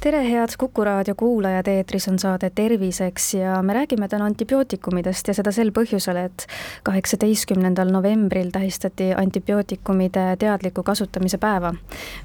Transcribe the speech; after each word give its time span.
tere, 0.00 0.30
head 0.30 0.54
Kuku 0.58 0.84
raadio 0.84 1.14
kuulajad, 1.14 1.66
eetris 1.66 2.08
on 2.08 2.18
saade 2.18 2.50
Terviseks 2.54 3.34
ja 3.34 3.62
me 3.62 3.74
räägime 3.74 4.08
täna 4.08 4.24
antibiootikumidest 4.30 5.28
ja 5.28 5.34
seda 5.34 5.52
sel 5.52 5.72
põhjusel, 5.74 6.20
et 6.22 6.46
kaheksateistkümnendal 6.86 7.90
novembril 7.90 8.52
tähistati 8.54 9.10
antibiootikumide 9.16 10.36
teadliku 10.38 10.82
kasutamise 10.82 11.38
päeva. 11.38 11.74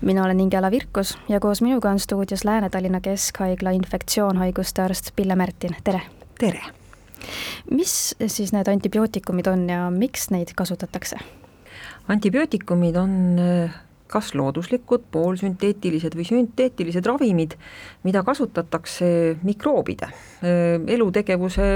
mina 0.01 0.23
olen 0.23 0.39
Ingela 0.39 0.71
Virkus 0.71 1.17
ja 1.29 1.39
koos 1.39 1.61
minuga 1.61 1.89
on 1.89 1.99
stuudios 1.99 2.45
Lääne-Tallinna 2.45 3.01
Keskhaigla 3.01 3.71
infektsioonhaiguste 3.71 4.81
arst 4.81 5.09
Pille 5.15 5.35
Märtin, 5.35 5.75
tere! 5.83 6.01
tere! 6.39 6.61
mis 7.71 8.15
siis 8.27 8.53
need 8.53 8.67
antibiootikumid 8.67 9.47
on 9.47 9.69
ja 9.69 9.89
miks 9.91 10.29
neid 10.29 10.53
kasutatakse? 10.55 11.17
antibiootikumid 12.07 12.95
on 12.95 13.39
kas 14.13 14.33
looduslikud, 14.37 15.07
poolsünteetilised 15.13 16.15
või 16.17 16.27
sünteetilised 16.27 17.07
ravimid, 17.09 17.57
mida 18.05 18.21
kasutatakse 18.25 19.07
mikroobide 19.43 20.11
elutegevuse 20.95 21.69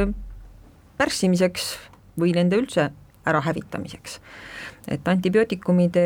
pärssimiseks 0.98 1.74
või 2.20 2.34
nende 2.38 2.60
üldse 2.62 2.92
ärahävitamiseks. 3.28 4.20
et 4.88 5.08
antibiootikumide 5.08 6.04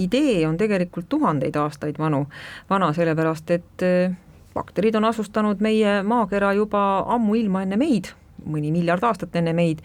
idee 0.00 0.46
on 0.48 0.56
tegelikult 0.56 1.08
tuhandeid 1.08 1.56
aastaid 1.60 1.98
vanu, 2.00 2.22
vana 2.70 2.92
sellepärast, 2.96 3.50
et 3.50 3.84
bakterid 4.54 4.96
on 4.96 5.04
asustanud 5.04 5.60
meie 5.60 6.00
maakera 6.02 6.54
juba 6.56 7.04
ammuilma 7.14 7.66
enne 7.66 7.76
meid 7.76 8.08
mõni 8.48 8.72
miljard 8.74 9.04
aastat 9.04 9.36
enne 9.36 9.52
meid, 9.56 9.84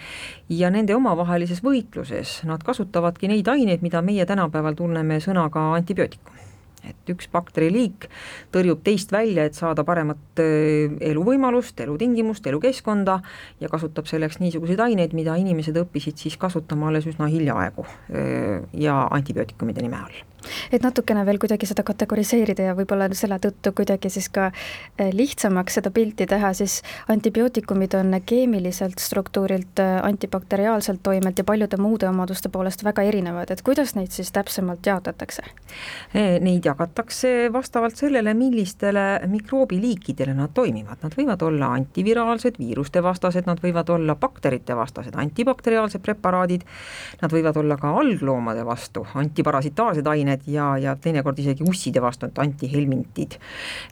ja 0.50 0.72
nende 0.74 0.96
omavahelises 0.96 1.64
võitluses 1.64 2.40
nad 2.50 2.64
kasutavadki 2.64 3.30
neid 3.32 3.48
aineid, 3.48 3.84
mida 3.86 4.02
meie 4.02 4.26
tänapäeval 4.26 4.80
tunneme 4.80 5.20
sõnaga 5.24 5.72
antibiootikum 5.78 6.44
et 6.90 7.14
üks 7.14 7.30
bakteriliik 7.32 8.10
tõrjub 8.54 8.84
teist 8.84 9.14
välja, 9.14 9.48
et 9.48 9.58
saada 9.58 9.86
paremat 9.88 10.42
eluvõimalust, 10.44 11.80
elutingimust, 11.86 12.48
elukeskkonda 12.48 13.20
ja 13.64 13.72
kasutab 13.72 14.10
selleks 14.10 14.42
niisuguseid 14.44 14.84
aineid, 14.84 15.16
mida 15.18 15.38
inimesed 15.40 15.78
õppisid 15.86 16.20
siis 16.26 16.38
kasutama 16.42 16.92
alles 16.92 17.08
üsna 17.10 17.30
hiljaaegu 17.32 17.88
ja 18.74 19.00
antibiootikumide 19.12 19.86
nime 19.86 20.00
all 20.04 20.24
et 20.72 20.84
natukene 20.84 21.24
veel 21.28 21.40
kuidagi 21.42 21.68
seda 21.70 21.84
kategoriseerida 21.88 22.70
ja 22.70 22.76
võib-olla 22.78 23.10
selle 23.18 23.40
tõttu 23.44 23.74
kuidagi 23.76 24.12
siis 24.14 24.30
ka 24.34 24.50
eh, 24.52 25.12
lihtsamaks 25.16 25.80
seda 25.80 25.92
pilti 25.94 26.28
teha, 26.30 26.54
siis 26.58 26.82
antibiootikumid 27.12 27.96
on 28.00 28.18
keemiliselt 28.26 29.02
struktuurilt, 29.02 29.80
antibakteriaalselt 30.04 31.04
toimelt 31.04 31.40
ja 31.40 31.48
paljude 31.48 31.78
muude 31.82 32.08
omaduste 32.10 32.52
poolest 32.54 32.84
väga 32.84 33.06
erinevad, 33.10 33.52
et 33.52 33.64
kuidas 33.66 33.96
neid 33.98 34.14
siis 34.16 34.32
täpsemalt 34.36 34.86
jaotatakse? 34.86 35.46
Neid 36.14 36.66
jagatakse 36.74 37.50
vastavalt 37.54 37.98
sellele, 37.98 38.34
millistele 38.38 39.22
mikroobiliikidele 39.30 40.34
nad 40.38 40.54
toimivad, 40.54 41.00
nad 41.04 41.16
võivad 41.18 41.42
olla 41.46 41.72
antiviraalsed, 41.78 42.58
viiruste 42.60 43.04
vastased, 43.04 43.48
nad 43.50 43.62
võivad 43.64 43.90
olla 43.94 44.16
bakterite 44.20 44.76
vastased, 44.78 45.16
antibakteriaalsed 45.20 46.04
preparaadid, 46.04 46.66
nad 47.22 47.34
võivad 47.34 47.58
olla 47.62 47.78
ka 47.80 47.94
algloomade 48.02 48.66
vastu, 48.68 49.06
antiparasitaarsed 49.22 50.08
ained, 50.10 50.48
ja, 50.52 50.74
ja 50.82 50.96
teinekord 51.00 51.40
isegi 51.40 51.66
usside 51.68 52.02
vastu, 52.04 52.30
et 52.30 52.44
antihelmintid. 52.44 53.38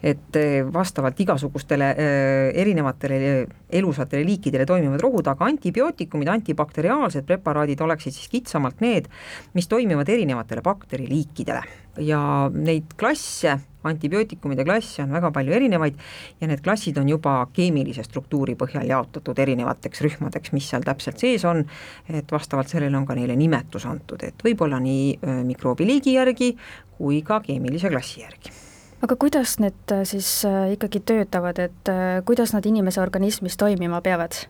et 0.03 0.35
eh, 0.35 0.61
vastavalt 0.73 1.19
igasugustele 1.19 1.91
äh, 1.91 2.61
erinevatele 2.61 3.47
elusatele 3.69 4.25
liikidele 4.25 4.65
toimivad 4.65 5.02
rohud, 5.02 5.27
aga 5.27 5.45
antibiootikumid, 5.45 6.27
antibakteriaalsed 6.27 7.25
preparaadid 7.27 7.81
oleksid 7.81 8.15
siis 8.15 8.31
kitsamalt 8.31 8.81
need, 8.83 9.08
mis 9.53 9.70
toimivad 9.71 10.09
erinevatele 10.09 10.61
bakteriliikidele 10.65 11.80
ja 11.99 12.21
neid 12.53 12.95
klasse 12.99 13.59
antibiootikumide 13.83 14.63
klasse 14.63 15.03
on 15.03 15.11
väga 15.15 15.31
palju 15.33 15.53
erinevaid 15.57 15.97
ja 16.41 16.49
need 16.49 16.61
klassid 16.63 16.97
on 17.02 17.09
juba 17.09 17.33
keemilise 17.53 18.03
struktuuri 18.05 18.55
põhjal 18.59 18.87
jaotatud 18.87 19.39
erinevateks 19.41 20.03
rühmadeks, 20.05 20.53
mis 20.53 20.69
seal 20.69 20.85
täpselt 20.85 21.21
sees 21.21 21.45
on, 21.49 21.63
et 22.09 22.31
vastavalt 22.31 22.71
sellele 22.71 22.97
on 22.97 23.07
ka 23.09 23.17
neile 23.17 23.35
nimetus 23.35 23.87
antud, 23.89 24.21
et 24.23 24.45
võib-olla 24.45 24.79
nii 24.83 25.43
mikroobiliigi 25.49 26.17
järgi 26.19 26.53
kui 26.97 27.21
ka 27.25 27.41
keemilise 27.45 27.89
klassi 27.89 28.25
järgi 28.25 28.59
aga 29.02 29.17
kuidas 29.17 29.58
need 29.61 29.95
siis 30.05 30.29
ikkagi 30.75 31.02
töötavad, 31.05 31.58
et 31.59 31.91
kuidas 32.25 32.53
nad 32.53 32.65
inimese 32.65 33.02
organismis 33.02 33.58
toimima 33.58 34.02
peavad? 34.02 34.43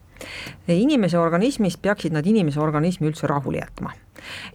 inimese 0.68 1.18
organismis 1.18 1.80
peaksid 1.82 2.14
nad 2.14 2.28
inimese 2.28 2.60
organismi 2.62 3.08
üldse 3.10 3.26
rahule 3.32 3.58
jätma 3.58 3.96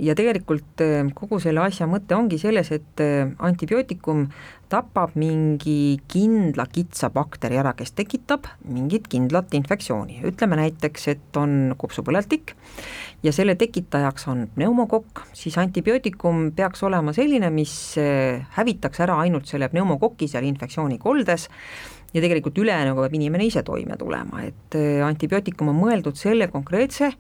ja 0.02 0.14
tegelikult 0.16 0.82
äh, 0.84 1.06
kogu 1.16 1.38
selle 1.42 1.62
asja 1.64 1.88
mõte 1.90 2.16
ongi 2.16 2.38
selles, 2.40 2.70
et 2.74 3.02
äh, 3.02 3.30
antibiootikum 3.38 4.26
tapab 4.70 5.14
mingi 5.18 5.96
kindla 6.10 6.66
kitsa 6.66 7.10
bakteri 7.14 7.58
ära, 7.60 7.72
kes 7.78 7.94
tekitab 7.94 8.48
mingit 8.66 9.06
kindlat 9.10 9.54
infektsiooni, 9.54 10.20
ütleme 10.26 10.58
näiteks, 10.58 11.08
et 11.14 11.38
on 11.38 11.76
kopsupõletik 11.78 12.56
ja 13.22 13.34
selle 13.34 13.54
tekitajaks 13.58 14.26
on 14.32 14.46
pneumokokk, 14.56 15.26
siis 15.36 15.58
antibiootikum 15.62 16.50
peaks 16.56 16.82
olema 16.86 17.14
selline, 17.16 17.50
mis 17.54 17.74
äh, 18.02 18.46
hävitaks 18.58 19.04
ära 19.06 19.20
ainult 19.24 19.46
selle 19.50 19.70
pneumokoki 19.72 20.28
seal 20.30 20.48
infektsiooni 20.48 20.98
koldes 21.02 21.48
ja 22.14 22.22
tegelikult 22.22 22.58
ülejäänuga 22.58 23.04
peab 23.04 23.16
inimene 23.18 23.46
ise 23.46 23.62
toime 23.66 23.96
tulema, 24.00 24.40
et 24.46 24.76
antibiootikum 25.04 25.68
on 25.72 25.78
mõeldud 25.78 26.16
selle 26.18 26.46
konkreetse 26.48 27.10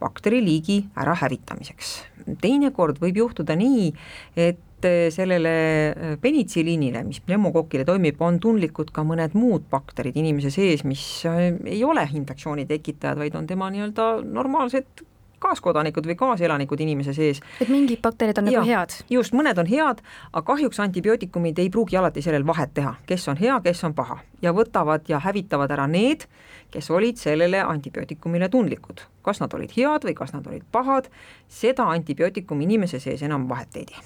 bakteriliigi 0.00 0.84
ärahävitamiseks. 0.98 1.96
teinekord 2.42 2.98
võib 3.00 3.20
juhtuda 3.22 3.54
nii, 3.56 3.90
et 4.36 4.84
äh, 4.84 5.08
sellele 5.14 5.52
äh, 5.90 6.14
penitsiliinile, 6.20 7.04
mis 7.06 7.20
pneumokokile 7.24 7.86
toimib, 7.88 8.20
on 8.22 8.40
tundlikud 8.42 8.90
ka 8.94 9.04
mõned 9.06 9.36
muud 9.38 9.68
bakterid 9.70 10.16
inimese 10.18 10.50
sees, 10.54 10.84
mis 10.84 11.02
ei 11.26 11.82
ole 11.84 12.08
infektsiooni 12.12 12.66
tekitajad, 12.66 13.20
vaid 13.22 13.38
on 13.38 13.46
tema 13.46 13.70
nii-öelda 13.72 14.10
normaalsed 14.26 15.06
kaaskodanikud 15.46 16.06
või 16.10 16.18
kaaselanikud 16.18 16.82
inimese 16.84 17.14
sees. 17.16 17.40
et 17.60 17.70
mingid 17.72 18.02
bakterid 18.02 18.38
on 18.42 18.48
nagu 18.50 18.64
head? 18.66 18.96
just, 19.10 19.36
mõned 19.36 19.58
on 19.62 19.70
head, 19.70 20.02
aga 20.32 20.44
kahjuks 20.52 20.80
antibiootikumid 20.86 21.58
ei 21.62 21.70
pruugi 21.70 21.98
alati 22.00 22.24
sellel 22.24 22.46
vahet 22.46 22.74
teha, 22.74 22.96
kes 23.06 23.28
on 23.32 23.40
hea, 23.40 23.60
kes 23.64 23.84
on 23.88 23.94
paha 23.96 24.18
ja 24.42 24.54
võtavad 24.56 25.06
ja 25.10 25.20
hävitavad 25.22 25.72
ära 25.76 25.86
need, 25.90 26.26
kes 26.74 26.90
olid 26.90 27.20
sellele 27.20 27.62
antibiootikumile 27.62 28.50
tundlikud. 28.52 29.06
kas 29.26 29.40
nad 29.42 29.54
olid 29.54 29.72
head 29.76 30.04
või 30.06 30.14
kas 30.14 30.34
nad 30.34 30.46
olid 30.46 30.66
pahad, 30.72 31.08
seda 31.48 31.88
antibiootikum 31.94 32.60
inimese 32.60 33.00
sees 33.02 33.22
enam 33.26 33.48
vahet 33.48 33.76
ei 33.76 33.88
tee 33.90 34.04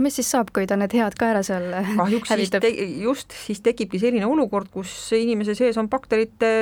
mis 0.00 0.16
siis 0.16 0.30
saab, 0.32 0.48
kui 0.54 0.66
ta 0.68 0.76
need 0.80 0.94
head 0.96 1.16
ka 1.20 1.28
ära 1.34 1.42
seal 1.44 1.66
kahjuks 1.98 2.32
hävitab? 2.32 2.64
just, 3.02 3.34
siis 3.46 3.60
tekibki 3.64 4.00
selline 4.00 4.26
olukord, 4.28 4.70
kus 4.72 4.92
inimese 5.16 5.56
sees 5.58 5.76
on 5.80 5.90
bakterite 5.92 6.52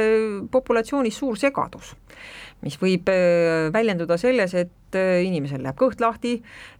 populatsioonis 0.50 1.20
suur 1.22 1.38
segadus 1.38 1.94
mis 2.65 2.76
võib 2.81 3.09
äh, 3.09 3.71
väljenduda 3.72 4.16
selles, 4.21 4.53
et 4.59 4.97
äh, 4.98 5.22
inimesel 5.25 5.62
läheb 5.65 5.78
kõht 5.81 6.03
lahti, 6.03 6.34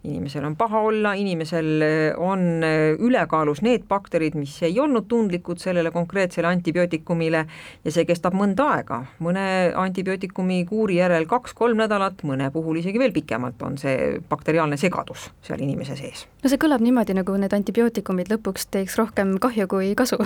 inimesel 0.05 0.45
on 0.45 0.57
paha 0.61 0.83
olla, 0.91 1.15
inimesel 1.17 1.71
äh, 1.85 2.21
on 2.21 2.65
ülekaalus 3.01 3.63
need 3.65 3.87
bakterid, 3.89 4.37
mis 4.39 4.59
ei 4.67 4.77
olnud 4.81 5.09
tundlikud 5.09 5.61
sellele 5.63 5.93
konkreetsele 5.95 6.51
antibiootikumile 6.51 7.45
ja 7.85 7.95
see 7.95 8.07
kestab 8.09 8.37
mõnda 8.37 8.69
aega, 8.77 9.01
mõne 9.25 9.45
antibiootikumi 9.81 10.63
kuuri 10.69 11.01
järel 11.01 11.29
kaks-kolm 11.31 11.81
nädalat, 11.81 12.25
mõne 12.29 12.51
puhul 12.53 12.83
isegi 12.83 13.01
veel 13.01 13.15
pikemalt 13.17 13.62
on 13.65 13.81
see 13.81 14.21
bakteriaalne 14.31 14.77
segadus 14.81 15.31
seal 15.47 15.62
inimese 15.65 15.97
sees. 15.97 16.27
no 16.43 16.53
see 16.53 16.61
kõlab 16.61 16.85
niimoodi, 16.85 17.17
nagu 17.17 17.37
need 17.41 17.56
antibiootikumid 17.56 18.33
lõpuks 18.35 18.69
teeks 18.75 18.99
rohkem 19.00 19.38
kahju 19.41 19.69
kui 19.71 19.94
kasu. 19.97 20.21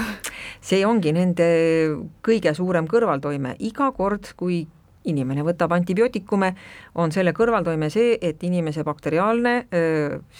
See 0.64 0.82
ongi 0.86 1.12
nende 1.14 1.46
kõige 2.24 2.54
suurem 2.56 2.88
kõrvaltoime, 2.90 3.54
iga 3.62 3.90
kord, 3.94 4.32
kui 4.38 4.64
inimene 5.04 5.44
võtab 5.44 5.72
antibiootikume, 5.76 6.54
on 6.94 7.12
selle 7.12 7.32
kõrvaltoime 7.36 7.90
see, 7.92 8.18
et 8.20 8.42
inimese 8.44 8.84
bakteriaalne 8.84 9.54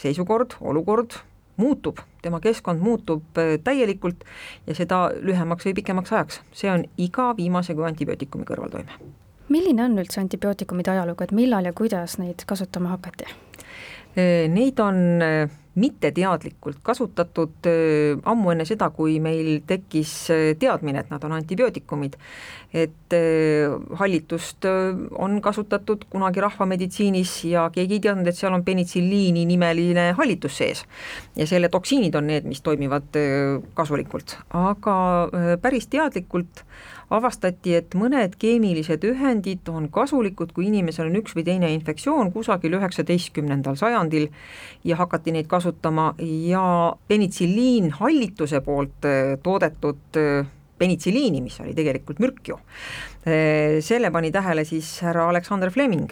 seisukord, 0.00 0.56
olukord 0.60 1.18
muutub, 1.56 2.00
tema 2.22 2.40
keskkond 2.40 2.82
muutub 2.82 3.38
täielikult 3.64 4.24
ja 4.66 4.74
seda 4.74 5.08
lühemaks 5.22 5.68
või 5.68 5.76
pikemaks 5.80 6.12
ajaks, 6.12 6.40
see 6.52 6.70
on 6.72 6.86
iga 6.98 7.30
viimase 7.36 7.74
kui 7.74 7.86
antibiootikumi 7.86 8.48
kõrvaltoime. 8.48 8.98
milline 9.48 9.84
on 9.84 9.98
üldse 9.98 10.20
antibiootikumide 10.20 10.90
ajalugu, 10.90 11.24
et 11.24 11.32
millal 11.32 11.64
ja 11.64 11.72
kuidas 11.72 12.18
neid 12.18 12.42
kasutama 12.46 12.96
hakati? 12.96 13.28
Neid 14.48 14.80
on 14.80 15.20
mitteteadlikult 15.80 16.78
kasutatud 16.82 17.68
ammu 18.24 18.52
enne 18.52 18.66
seda, 18.68 18.90
kui 18.94 19.18
meil 19.22 19.60
tekkis 19.66 20.12
teadmine, 20.60 21.02
et 21.02 21.10
nad 21.10 21.24
on 21.24 21.34
antibiootikumid. 21.38 22.16
et 22.74 23.14
hallitust 23.98 24.66
on 25.14 25.36
kasutatud 25.40 26.04
kunagi 26.10 26.42
rahvameditsiinis 26.42 27.34
ja 27.46 27.68
keegi 27.70 28.00
ei 28.00 28.00
teadnud, 28.02 28.26
et 28.26 28.34
seal 28.34 28.54
on 28.54 28.64
penitsilliini 28.66 29.44
nimeline 29.46 30.08
hallitus 30.18 30.56
sees. 30.58 30.84
ja 31.36 31.46
selle 31.46 31.68
toksiinid 31.68 32.14
on 32.14 32.26
need, 32.26 32.44
mis 32.50 32.62
toimivad 32.62 33.14
kasulikult, 33.74 34.38
aga 34.50 34.96
päris 35.62 35.86
teadlikult 35.86 36.64
avastati, 37.12 37.74
et 37.78 37.94
mõned 37.98 38.36
keemilised 38.40 39.04
ühendid 39.06 39.68
on 39.70 39.88
kasulikud, 39.92 40.52
kui 40.56 40.68
inimesel 40.70 41.10
on 41.10 41.18
üks 41.20 41.34
või 41.36 41.44
teine 41.46 41.70
infektsioon 41.74 42.32
kusagil 42.34 42.76
üheksateistkümnendal 42.78 43.78
sajandil 43.80 44.30
ja 44.84 44.98
hakati 45.00 45.34
neid 45.34 45.48
kasutama 45.50 45.63
ja 46.48 46.66
penitsilliin 47.08 47.90
hallituse 48.00 48.60
poolt 48.60 49.04
eh, 49.08 49.38
toodetud 49.42 50.18
eh, 50.20 50.46
penitsiliini, 50.78 51.40
mis 51.40 51.60
oli 51.62 51.74
tegelikult 51.74 52.18
mürk 52.18 52.48
ju. 52.48 52.58
Eh, 53.24 53.78
selle 53.84 54.10
pani 54.12 54.32
tähele 54.34 54.64
siis 54.68 54.88
härra 55.06 55.28
Alexander 55.30 55.70
Fleming 55.70 56.10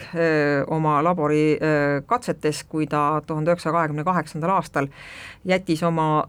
oma 0.71 0.97
labori 1.03 1.59
katsetes, 2.09 2.63
kui 2.63 2.87
ta 2.89 3.21
tuhande 3.27 3.51
üheksasaja 3.51 3.75
kahekümne 3.75 4.07
kaheksandal 4.07 4.55
aastal 4.55 4.89
jättis 5.45 5.83
oma 5.83 6.25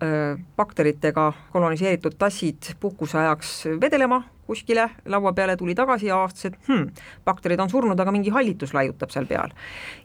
bakteritega 0.56 1.32
koloniseeritud 1.54 2.18
tassid 2.18 2.74
puhkuse 2.80 3.18
ajaks 3.22 3.56
vedelema 3.80 4.24
kuskile 4.46 4.88
laua 5.10 5.32
peale, 5.36 5.56
tuli 5.56 5.74
tagasi 5.74 6.08
ja 6.10 6.18
avastas, 6.18 6.50
et 6.50 6.58
hmm, 6.68 6.88
bakterid 7.26 7.60
on 7.60 7.70
surnud, 7.72 8.00
aga 8.00 8.12
mingi 8.14 8.32
hallitus 8.34 8.74
laiutab 8.76 9.12
seal 9.14 9.28
peal. 9.30 9.54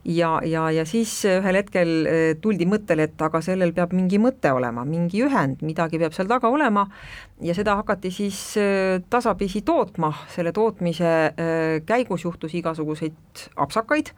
ja, 0.04 0.32
ja, 0.46 0.68
ja 0.74 0.84
siis 0.88 1.12
ühel 1.28 1.60
hetkel 1.60 1.92
eh, 2.06 2.34
tuldi 2.40 2.68
mõttele, 2.68 3.08
et 3.10 3.22
aga 3.22 3.42
sellel 3.44 3.74
peab 3.76 3.94
mingi 3.96 4.20
mõte 4.22 4.52
olema, 4.56 4.84
mingi 4.88 5.24
ühend, 5.26 5.64
midagi 5.66 6.00
peab 6.00 6.16
seal 6.16 6.30
taga 6.30 6.50
olema. 6.50 6.86
Ja 7.40 7.54
seda 7.56 7.72
hakati 7.78 8.10
siis 8.12 8.38
eh, 8.60 9.00
tasapisi 9.10 9.62
tootma, 9.64 10.12
selle 10.34 10.52
tootmise 10.52 11.12
eh, 11.30 11.76
käigus 11.88 12.26
juhtus 12.26 12.54
igasuguseid 12.58 13.46
apsakaid, 13.56 14.12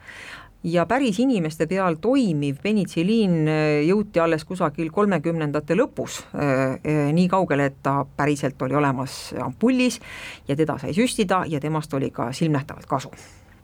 ja 0.63 0.85
päris 0.85 1.19
inimeste 1.19 1.67
peal 1.67 1.97
toimiv 2.01 2.61
penitsiliin 2.63 3.35
äh, 3.47 3.59
jõuti 3.87 4.21
alles 4.23 4.45
kusagil 4.47 4.91
kolmekümnendate 4.91 5.75
lõpus 5.77 6.21
äh, 6.23 6.79
äh, 6.79 7.05
nii 7.15 7.27
kaugele, 7.31 7.69
et 7.71 7.79
ta 7.83 8.01
päriselt 8.17 8.61
oli 8.61 8.75
olemas 8.79 9.33
ampullis 9.43 9.99
ja 10.47 10.55
teda 10.55 10.77
sai 10.81 10.95
süstida 10.95 11.43
ja 11.47 11.59
temast 11.59 11.93
oli 11.93 12.11
ka 12.11 12.31
silmnähtavalt 12.31 12.87
kasu 12.87 13.11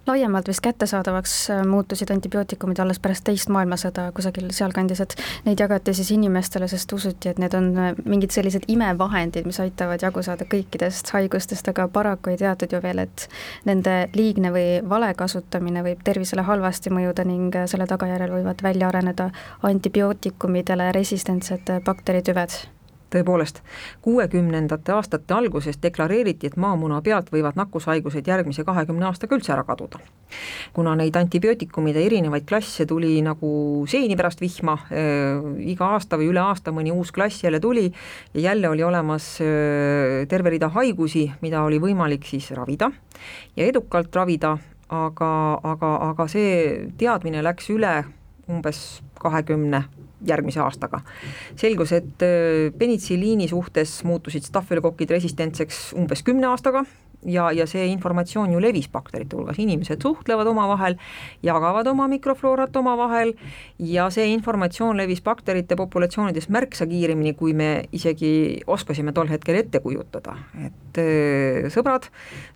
laiemalt 0.07 0.47
vist 0.47 0.61
kättesaadavaks 0.61 1.49
äh, 1.49 1.65
muutusid 1.65 2.11
antibiootikumid 2.11 2.79
alles 2.79 2.99
pärast 2.99 3.23
teist 3.27 3.49
maailmasõda 3.53 4.09
kusagil 4.15 4.49
sealkandis, 4.55 5.01
et 5.03 5.15
neid 5.45 5.59
jagati 5.59 5.93
siis 5.93 6.11
inimestele, 6.15 6.67
sest 6.71 6.93
usuti, 6.93 7.29
et 7.29 7.41
need 7.41 7.53
on 7.57 7.69
äh, 7.77 7.91
mingid 8.05 8.33
sellised 8.35 8.65
imevahendid, 8.71 9.47
mis 9.49 9.59
aitavad 9.63 10.01
jagu 10.03 10.23
saada 10.25 10.47
kõikidest 10.49 11.13
haigustest, 11.13 11.69
aga 11.73 11.87
paraku 11.93 12.33
ei 12.33 12.41
teatud 12.41 12.73
ju 12.73 12.81
veel, 12.83 13.03
et 13.05 13.27
nende 13.69 13.99
liigne 14.15 14.53
või 14.55 14.65
vale 14.89 15.11
kasutamine 15.19 15.83
võib 15.85 16.03
tervisele 16.05 16.47
halvasti 16.47 16.93
mõjuda 16.95 17.27
ning 17.27 17.55
äh, 17.55 17.69
selle 17.69 17.87
tagajärjel 17.89 18.39
võivad 18.39 18.65
välja 18.65 18.89
areneda 18.89 19.29
antibiootikumidele 19.69 20.91
resistentsed 20.95 21.79
bakteritüved 21.85 22.61
tõepoolest, 23.13 23.61
kuuekümnendate 24.05 24.93
aastate 24.95 25.33
alguses 25.33 25.79
deklareeriti, 25.81 26.49
et 26.49 26.57
maamuna 26.57 27.01
pealt 27.05 27.31
võivad 27.33 27.57
nakkushaigused 27.59 28.27
järgmise 28.27 28.65
kahekümne 28.67 29.09
aastaga 29.09 29.37
üldse 29.37 29.53
ära 29.55 29.63
kaduda. 29.67 29.99
kuna 30.73 30.95
neid 30.95 31.15
antibiootikumide 31.15 32.03
erinevaid 32.05 32.45
klasse 32.45 32.85
tuli 32.85 33.21
nagu 33.25 33.85
seeni 33.89 34.15
pärast 34.15 34.41
vihma 34.41 34.77
äh,, 34.91 35.39
iga 35.71 35.93
aasta 35.95 36.17
või 36.17 36.29
üle 36.29 36.43
aasta 36.43 36.71
mõni 36.71 36.93
uus 36.93 37.11
klass 37.11 37.43
jälle 37.43 37.59
tuli 37.59 37.91
ja 38.33 38.41
jälle 38.41 38.69
oli 38.69 38.83
olemas 38.83 39.39
äh, 39.41 40.27
terve 40.29 40.49
rida 40.49 40.69
haigusi, 40.69 41.31
mida 41.41 41.63
oli 41.63 41.79
võimalik 41.79 42.25
siis 42.29 42.51
ravida 42.51 42.91
ja 43.55 43.65
edukalt 43.65 44.15
ravida, 44.15 44.57
aga, 44.89 45.31
aga, 45.63 45.95
aga 46.11 46.27
see 46.27 46.91
teadmine 46.97 47.43
läks 47.45 47.69
üle 47.73 48.03
umbes 48.49 49.01
kahekümne 49.19 49.83
järgmise 50.27 50.59
aastaga. 50.63 51.01
selgus, 51.55 51.91
et 51.91 52.25
äh, 52.25 52.71
penitsiliini 52.77 53.47
suhtes 53.47 54.03
muutusid 54.03 54.43
stafülokokid 54.47 55.11
resistentseks 55.17 55.93
umbes 55.97 56.23
kümne 56.23 56.47
aastaga 56.47 56.85
ja, 57.25 57.49
ja 57.51 57.65
see 57.67 57.85
informatsioon 57.91 58.53
ju 58.53 58.61
levis 58.63 58.87
bakterite 58.91 59.37
hulgas, 59.37 59.59
inimesed 59.59 60.01
suhtlevad 60.03 60.47
omavahel, 60.47 60.95
jagavad 61.43 61.87
oma 61.91 62.07
mikrofloorat 62.11 62.75
omavahel 62.79 63.33
ja 63.83 64.09
see 64.13 64.29
informatsioon 64.33 64.97
levis 64.99 65.21
bakterite 65.25 65.77
populatsioonides 65.79 66.49
märksa 66.53 66.87
kiiremini, 66.89 67.33
kui 67.39 67.53
me 67.53 67.69
isegi 67.95 68.31
oskasime 68.67 69.13
tol 69.15 69.29
hetkel 69.31 69.59
ette 69.59 69.81
kujutada, 69.83 70.37
et 70.65 71.01
sõbrad, 71.73 72.07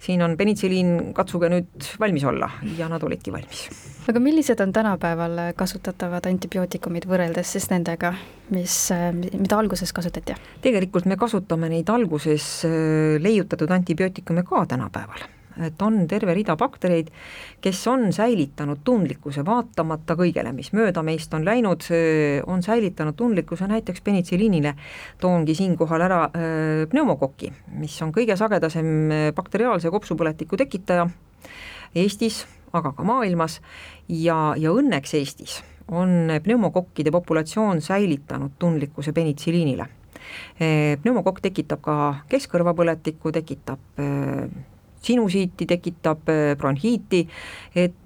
siin 0.01 0.23
on 0.25 0.37
penitsiliin, 0.39 1.13
katsuge 1.17 1.49
nüüd 1.51 1.89
valmis 1.99 2.23
olla 2.27 2.49
ja 2.77 2.89
nad 2.91 3.03
olidki 3.03 3.33
valmis. 3.33 3.67
aga 4.07 4.19
millised 4.19 4.59
on 4.59 4.73
tänapäeval 4.73 5.39
kasutatavad 5.55 6.25
antibiootikumid 6.27 7.05
võrreldes 7.07 7.53
siis 7.55 7.69
nendega, 7.71 8.13
mis, 8.55 8.77
mida 9.13 9.59
alguses 9.59 9.93
kasutati? 9.93 10.35
tegelikult 10.63 11.05
me 11.09 11.17
kasutame 11.19 11.69
neid 11.71 11.89
alguses 11.89 12.65
leiutatud 13.23 13.71
antibiootikume 13.71 14.43
ka 14.53 14.65
tänapäeval 14.75 15.29
et 15.61 15.81
on 15.81 16.07
terve 16.09 16.33
rida 16.33 16.55
baktereid, 16.57 17.09
kes 17.61 17.81
on 17.87 18.07
säilitanud 18.13 18.81
tundlikkuse 18.85 19.43
vaatamata 19.45 20.15
kõigele, 20.17 20.53
mis 20.55 20.71
mööda 20.73 21.03
meist 21.05 21.33
on 21.33 21.45
läinud, 21.45 21.85
on 22.49 22.63
säilitanud 22.65 23.17
tundlikkuse 23.17 23.67
näiteks 23.69 24.01
penitsiliinile. 24.01 24.73
toongi 25.21 25.55
siinkohal 25.55 26.01
ära 26.01 26.21
pneumokoki, 26.89 27.53
mis 27.77 28.01
on 28.01 28.13
kõige 28.15 28.37
sagedasem 28.37 29.11
bakteriaalse 29.35 29.91
kopsupõletiku 29.93 30.57
tekitaja 30.57 31.07
Eestis, 31.95 32.47
aga 32.73 32.91
ka 32.97 33.03
maailmas 33.05 33.59
ja, 34.07 34.55
ja 34.57 34.71
õnneks 34.73 35.13
Eestis 35.13 35.61
on 35.91 36.31
pneumokokkide 36.43 37.11
populatsioon 37.11 37.81
säilitanud 37.81 38.55
tundlikkuse 38.59 39.13
penitsiliinile. 39.13 40.02
Pneumokokk 40.59 41.41
tekitab 41.43 41.81
ka 41.83 41.97
keskkõrvapõletikku, 42.31 43.33
tekitab 43.35 44.01
äh, 44.01 44.45
sinusiiti, 45.03 45.67
tekitab 45.69 46.29
äh, 46.31 46.53
bronhiiti, 46.57 47.25
et 47.75 47.99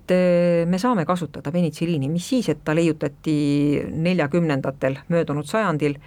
me 0.65 0.77
saame 0.79 1.03
kasutada 1.03 1.51
penitsiliini, 1.51 2.07
mis 2.07 2.29
siis, 2.29 2.47
et 2.47 2.61
ta 2.63 2.71
leiutati 2.75 3.33
neljakümnendatel 3.91 4.95
möödunud 5.11 5.49
sajandil, 5.49 5.97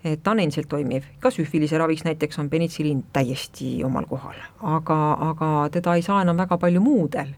ta 0.00 0.32
on 0.32 0.40
endiselt 0.40 0.68
toimiv, 0.72 1.04
ka 1.20 1.28
süfilise 1.28 1.78
raviks 1.78 2.06
näiteks 2.06 2.40
on 2.40 2.48
penitsiliin 2.48 3.02
täiesti 3.12 3.74
omal 3.84 4.08
kohal, 4.08 4.38
aga, 4.64 4.98
aga 5.28 5.50
teda 5.76 5.98
ei 5.98 6.06
saa 6.06 6.22
enam 6.24 6.40
väga 6.40 6.56
palju 6.62 6.80
muudel 6.80 7.34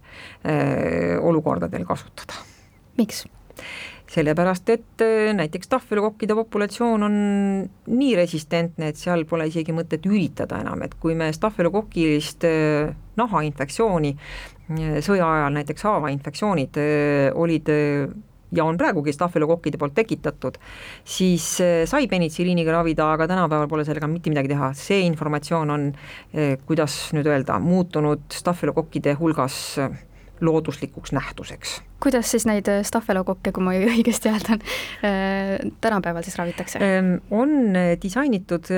äh, 0.46 1.18
olukordadel 1.18 1.84
kasutada. 1.88 2.38
miks? 2.96 3.24
Sellepärast, 4.12 4.72
et 4.72 5.04
äh, 5.04 5.30
näiteks 5.36 5.70
tahvelukokkide 5.72 6.36
populatsioon 6.36 7.06
on 7.06 7.14
nii 7.92 8.16
resistentne, 8.18 8.90
et 8.92 9.00
seal 9.00 9.24
pole 9.28 9.48
isegi 9.48 9.74
mõtet 9.76 10.04
üritada 10.08 10.60
enam, 10.62 10.82
et 10.84 10.96
kui 11.00 11.16
me 11.18 11.30
stahvelokokilist 11.32 12.44
äh, 12.48 12.92
nahainfektsiooni 13.20 14.12
äh, 14.12 14.98
sõja 15.04 15.30
ajal, 15.38 15.56
näiteks 15.56 15.88
haavainfektsioonid 15.88 16.78
olid 17.38 17.72
ja 18.52 18.64
on 18.68 18.76
praegugi 18.76 19.14
stahvelokokkide 19.16 19.80
poolt 19.80 19.94
tekitatud, 19.96 20.58
siis 21.08 21.46
sai 21.88 22.08
penitsiliiniga 22.08 22.74
ravida, 22.76 23.08
aga 23.14 23.28
tänapäeval 23.30 23.68
pole 23.70 23.84
sellega 23.88 24.08
mitte 24.12 24.32
midagi 24.32 24.52
teha, 24.52 24.72
see 24.76 25.00
informatsioon 25.08 25.72
on, 25.72 25.86
kuidas 26.68 26.98
nüüd 27.16 27.28
öelda, 27.32 27.56
muutunud 27.64 28.26
stahvelokokkide 28.36 29.16
hulgas 29.20 29.60
looduslikuks 30.42 31.12
nähtuseks. 31.12 31.80
kuidas 32.02 32.30
siis 32.30 32.46
neid 32.46 32.68
äh, 32.68 32.82
staffelokokke, 32.86 33.52
kui 33.54 33.64
ma 33.64 33.74
õigesti 33.94 34.32
hääldan, 34.32 34.64
äh, 35.06 35.70
tänapäeval 35.80 36.26
siis 36.26 36.38
ravitakse? 36.38 36.82
Ähm, 36.82 37.14
on 37.30 37.76
äh, 37.76 37.94
disainitud 38.02 38.68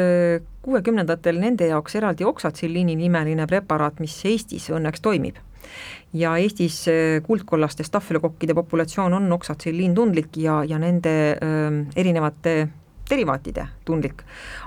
kuuekümnendatel 0.62 1.40
nende 1.40 1.68
jaoks 1.72 1.96
eraldi 2.00 2.24
oksatsilliini 2.24 2.96
nimeline 2.96 3.46
preparaat, 3.48 4.00
mis 4.04 4.16
Eestis 4.28 4.70
õnneks 4.72 5.04
toimib 5.04 5.40
ja 6.14 6.36
Eestis 6.38 6.84
kuldkollaste 7.26 7.82
staffelokokkide 7.84 8.54
populatsioon 8.54 9.16
on 9.16 9.32
oksatsilliin 9.32 9.94
tundlik 9.94 10.36
ja, 10.36 10.60
ja 10.64 10.78
nende 10.78 11.14
öö, 11.34 11.66
ähm, 11.66 11.80
erinevate 11.96 12.68
derivaatide 13.10 13.66
tundlik, 13.84 14.22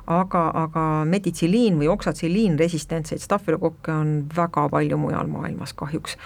aga, 0.07 0.43
aga 0.63 0.83
meditsiliin 1.09 1.77
või 1.79 1.89
oksatsilliin 1.91 2.57
resistentseid 2.59 3.21
stafylokokke 3.23 3.93
on 3.93 4.11
väga 4.35 4.67
palju 4.73 4.99
mujal 5.01 5.29
maailmas 5.31 5.73
kahjuks. 5.77 6.17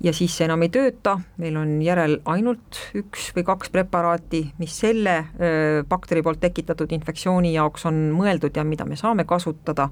ja 0.00 0.12
siis 0.12 0.36
see 0.36 0.48
enam 0.48 0.62
ei 0.66 0.72
tööta, 0.74 1.18
meil 1.38 1.56
on 1.56 1.76
järel 1.82 2.18
ainult 2.24 2.80
üks 2.94 3.30
või 3.36 3.46
kaks 3.46 3.70
preparaati, 3.70 4.42
mis 4.58 4.74
selle 4.82 5.16
öö, 5.40 5.84
bakteri 5.88 6.22
poolt 6.22 6.40
tekitatud 6.40 6.92
infektsiooni 6.92 7.54
jaoks 7.54 7.86
on 7.86 8.10
mõeldud 8.16 8.56
ja 8.56 8.64
mida 8.64 8.84
me 8.84 8.96
saame 8.96 9.24
kasutada, 9.24 9.90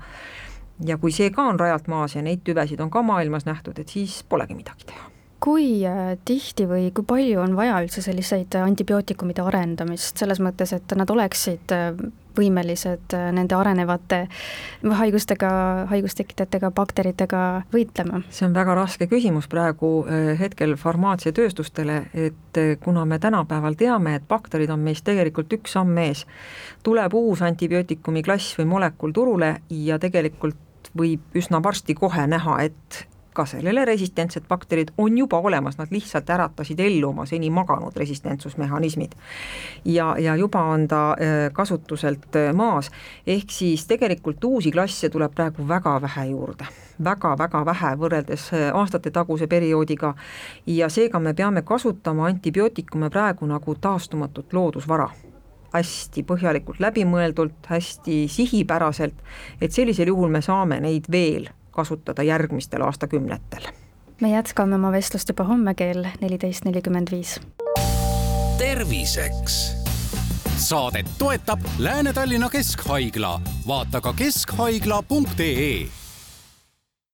ja 0.86 0.98
kui 0.98 1.14
see 1.14 1.30
ka 1.34 1.46
on 1.52 1.60
rajalt 1.60 1.88
maas 1.88 2.16
ja 2.16 2.22
neid 2.22 2.42
tüvesid 2.46 2.82
on 2.82 2.90
ka 2.90 3.02
maailmas 3.02 3.46
nähtud, 3.46 3.78
et 3.78 3.88
siis 3.88 4.22
polegi 4.28 4.58
midagi 4.58 4.90
teha 4.90 5.17
kui 5.40 5.86
äh, 5.86 6.16
tihti 6.26 6.66
või 6.68 6.88
kui 6.94 7.06
palju 7.06 7.42
on 7.42 7.54
vaja 7.58 7.78
üldse 7.82 8.02
selliseid 8.02 8.54
antibiootikumide 8.58 9.44
arendamist, 9.46 10.16
selles 10.18 10.40
mõttes, 10.42 10.72
et 10.74 10.94
nad 10.98 11.10
oleksid 11.10 11.74
äh, 11.74 12.00
võimelised 12.38 13.14
äh, 13.14 13.28
nende 13.34 13.54
arenevate 13.54 14.24
haigustega, 15.00 15.50
haigustekitajatega, 15.92 16.70
bakteritega 16.74 17.42
võitlema? 17.74 18.22
see 18.34 18.48
on 18.48 18.56
väga 18.56 18.74
raske 18.78 19.08
küsimus 19.10 19.48
praegu 19.50 19.90
hetkel 20.38 20.74
farmaatsiatööstustele, 20.78 22.00
et 22.14 22.62
kuna 22.82 23.04
me 23.06 23.20
tänapäeval 23.22 23.78
teame, 23.78 24.16
et 24.18 24.26
bakterid 24.28 24.70
on 24.74 24.82
meist 24.82 25.06
tegelikult 25.06 25.54
üks 25.54 25.76
samm 25.78 25.98
ees, 26.02 26.24
tuleb 26.86 27.14
uus 27.14 27.44
antibiootikumi 27.46 28.24
klass 28.26 28.58
või 28.58 28.72
molekul 28.74 29.14
turule 29.14 29.54
ja 29.70 29.98
tegelikult 30.02 30.90
võib 30.98 31.38
üsna 31.38 31.62
varsti 31.62 31.94
kohe 31.94 32.26
näha, 32.26 32.58
et 32.64 33.06
ka 33.38 33.46
sellele 33.46 33.84
resistentsed 33.86 34.48
bakterid 34.48 34.90
on 34.98 35.18
juba 35.18 35.38
olemas, 35.38 35.78
nad 35.78 35.92
lihtsalt 35.94 36.30
äratasid 36.30 36.80
ellu 36.82 37.12
oma 37.12 37.26
seni 37.26 37.50
maganud 37.54 37.96
resistentsusmehhanismid. 37.96 39.14
ja, 39.84 40.16
ja 40.18 40.36
juba 40.36 40.62
on 40.62 40.88
ta 40.88 41.10
äh, 41.12 41.52
kasutuselt 41.52 42.36
äh, 42.36 42.52
maas, 42.54 42.90
ehk 43.26 43.50
siis 43.50 43.86
tegelikult 43.86 44.44
uusi 44.44 44.72
klasse 44.74 45.08
tuleb 45.08 45.34
praegu 45.34 45.68
väga 45.68 46.00
vähe 46.02 46.26
juurde. 46.30 46.66
Väga-väga 47.04 47.64
vähe 47.66 47.92
võrreldes 48.00 48.48
äh, 48.52 48.70
aastatetaguse 48.74 49.46
perioodiga. 49.46 50.14
Ja 50.66 50.88
seega 50.88 51.20
me 51.22 51.34
peame 51.34 51.62
kasutama 51.62 52.26
antibiootikume 52.26 53.10
praegu 53.10 53.46
nagu 53.46 53.74
taastumatut 53.74 54.52
loodusvara. 54.52 55.10
Hästi 55.72 56.24
põhjalikult 56.24 56.80
läbimõeldult, 56.80 57.60
hästi 57.68 58.24
sihipäraselt, 58.32 59.14
et 59.60 59.72
sellisel 59.72 60.10
juhul 60.10 60.32
me 60.32 60.42
saame 60.42 60.80
neid 60.80 61.06
veel 61.12 61.50
kasutada 61.70 62.22
järgmistel 62.22 62.82
aastakümnetel. 62.82 63.68
me 64.20 64.30
jätkame 64.30 64.74
oma 64.74 64.92
vestlust 64.92 65.28
juba 65.28 65.44
homme 65.44 65.74
kell 65.74 66.04
neliteist 66.20 66.64
nelikümmend 66.64 67.08
viis. 67.10 67.40
terviseks 68.58 69.78
saadet 70.58 71.06
toetab 71.18 71.60
Lääne-Tallinna 71.78 72.50
Keskhaigla, 72.50 73.40
vaata 73.66 74.00
ka 74.00 74.12
keskhaigla.ee 74.12 75.88